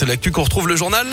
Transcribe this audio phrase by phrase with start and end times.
[0.00, 1.06] c'est l'actu qu'on retrouve le journal.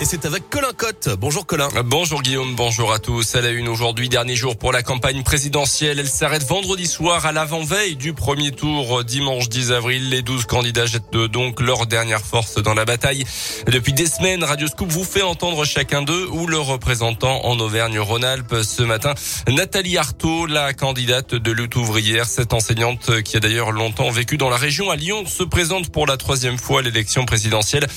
[0.00, 1.08] Et c'est avec Colin Cotte.
[1.18, 1.68] Bonjour Colin.
[1.84, 3.34] Bonjour Guillaume, bonjour à tous.
[3.34, 5.98] À la une aujourd'hui, dernier jour pour la campagne présidentielle.
[5.98, 10.08] Elle s'arrête vendredi soir à l'avant-veille du premier tour dimanche 10 avril.
[10.08, 13.24] Les 12 candidats jettent donc leur dernière force dans la bataille.
[13.66, 18.62] Depuis des semaines, Radio Scoop vous fait entendre chacun d'eux ou le représentant en Auvergne-Rhône-Alpes.
[18.62, 19.14] Ce matin,
[19.48, 24.48] Nathalie Artaud, la candidate de lutte ouvrière, cette enseignante qui a d'ailleurs longtemps vécu dans
[24.48, 27.88] la région à Lyon, se présente pour la troisième fois à l'élection présidentielle.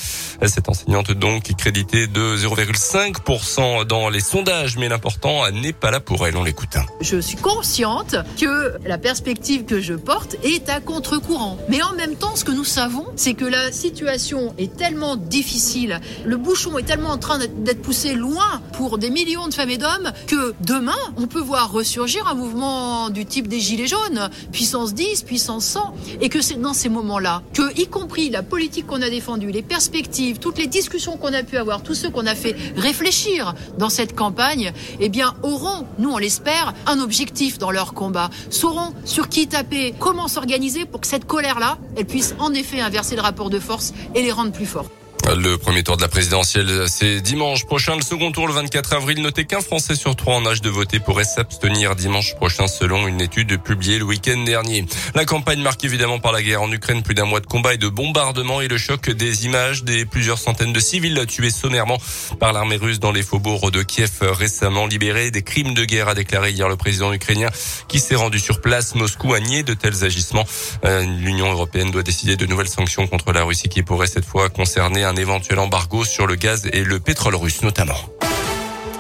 [0.47, 1.51] Cette enseignante donc
[1.91, 6.37] crédite de 0,5% dans les sondages, mais l'important n'est pas là pour elle.
[6.37, 6.77] On l'écoute.
[7.01, 11.57] Je suis consciente que la perspective que je porte est à contre-courant.
[11.69, 15.99] Mais en même temps, ce que nous savons, c'est que la situation est tellement difficile,
[16.25, 19.77] le bouchon est tellement en train d'être poussé loin pour des millions de femmes et
[19.77, 24.93] d'hommes que demain, on peut voir ressurgir un mouvement du type des Gilets jaunes, puissance
[24.93, 29.01] 10, puissance 100, et que c'est dans ces moments-là que, y compris la politique qu'on
[29.01, 32.35] a défendue, les perspectives, toutes les discussions qu'on a pu avoir, tous ceux qu'on a
[32.35, 37.93] fait réfléchir dans cette campagne, eh bien, auront, nous on l'espère, un objectif dans leur
[37.93, 42.81] combat, sauront sur qui taper, comment s'organiser pour que cette colère-là, elle puisse en effet
[42.81, 44.89] inverser le rapport de force et les rendre plus forts.
[45.29, 47.95] Le premier tour de la présidentielle, c'est dimanche prochain.
[47.95, 49.21] Le second tour, le 24 avril.
[49.21, 53.21] Notez qu'un Français sur trois en âge de voter pourrait s'abstenir dimanche prochain selon une
[53.21, 54.85] étude publiée le week-end dernier.
[55.15, 57.77] La campagne marque évidemment par la guerre en Ukraine, plus d'un mois de combat et
[57.77, 61.97] de bombardements et le choc des images des plusieurs centaines de civils tués sommairement
[62.39, 65.31] par l'armée russe dans les faubourgs de Kiev récemment libérés.
[65.31, 67.49] Des crimes de guerre a déclaré hier le président ukrainien
[67.87, 68.95] qui s'est rendu sur place.
[68.95, 70.45] Moscou a nié de tels agissements.
[70.83, 74.49] Euh, L'Union européenne doit décider de nouvelles sanctions contre la Russie qui pourraient cette fois
[74.49, 78.20] concerner éventuel embargo sur le gaz et le pétrole russe notamment.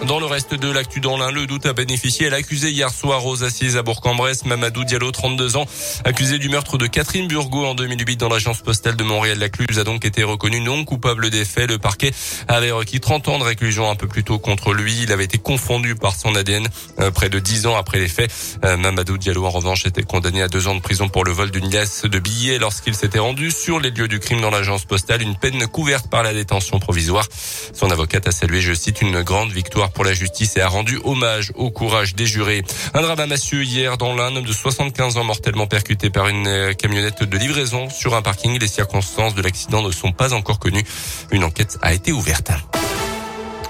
[0.07, 3.23] Dans le reste de l'actu dans l'un, le doute a bénéficié à l'accusé hier soir
[3.27, 5.65] aux assises à Bourg-en-Bresse, Mamadou Diallo, 32 ans,
[6.05, 9.37] accusé du meurtre de Catherine Burgot en 2008 dans l'agence postale de Montréal.
[9.37, 11.69] L'accuse a donc été reconnu non coupable des faits.
[11.69, 12.11] Le parquet
[12.47, 15.03] avait requis 30 ans de réclusion un peu plus tôt contre lui.
[15.03, 16.67] Il avait été confondu par son ADN
[16.99, 18.31] euh, près de 10 ans après les faits.
[18.65, 21.51] Euh, Mamadou Diallo, en revanche, était condamné à deux ans de prison pour le vol
[21.51, 25.21] d'une liasse de billets lorsqu'il s'était rendu sur les lieux du crime dans l'agence postale.
[25.21, 27.27] Une peine couverte par la détention provisoire.
[27.73, 30.99] Son avocate a salué, je cite, une grande victoire pour la justice et a rendu
[31.03, 32.63] hommage au courage des jurés.
[32.93, 36.73] Un drame à hier dans l'un, homme de 75 ans mortellement percuté par une euh,
[36.73, 38.59] camionnette de livraison sur un parking.
[38.59, 40.83] Les circonstances de l'accident ne sont pas encore connues.
[41.31, 42.51] Une enquête a été ouverte.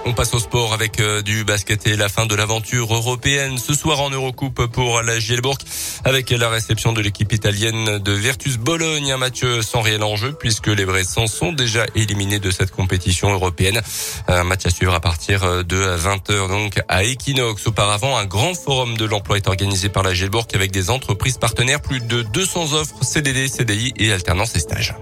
[0.03, 3.75] On passe au sport avec euh, du basket et la fin de l'aventure européenne ce
[3.75, 5.59] soir en Eurocoupe pour la Gielbourg
[6.03, 9.11] avec la réception de l'équipe italienne de Virtus Bologne.
[9.11, 13.81] Un match sans réel enjeu puisque les Bressans sont déjà éliminés de cette compétition européenne.
[14.27, 17.67] Un match à suivre à partir de 20h donc à Equinox.
[17.67, 21.81] Auparavant, un grand forum de l'emploi est organisé par la Gielbourg avec des entreprises partenaires,
[21.81, 24.95] plus de 200 offres CDD, CDI et alternance et stages.